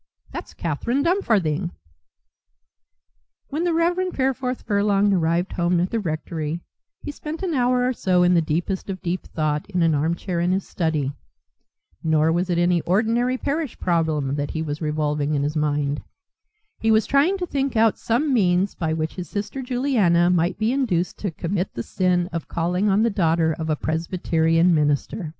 [0.31, 1.69] That's Catherine Dumfarthing!"
[3.49, 3.97] When the Rev.
[4.11, 6.59] Fareforth Furlong arrived home at the rectory
[7.03, 10.39] he spent an hour or so in the deepest of deep thought in an armchair
[10.39, 11.13] in his study.
[12.03, 16.01] Nor was it any ordinary parish problem that he was revolving in his mind.
[16.79, 20.71] He was trying to think out some means by which his sister Juliana might be
[20.71, 25.29] induced to commit the sin of calling on the daughter of a presbyterian minister.